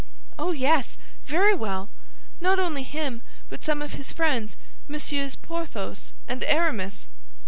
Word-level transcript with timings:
"Oh, 0.39 0.51
yes, 0.51 0.97
very 1.27 1.53
well; 1.53 1.87
not 2.39 2.57
only 2.57 2.81
him, 2.81 3.21
but 3.49 3.63
some 3.63 3.83
of 3.83 3.93
his 3.93 4.11
friends, 4.11 4.55
Messieurs 4.87 5.35
Porthos 5.35 6.11
and 6.27 6.43
Aramis!" 6.45 7.07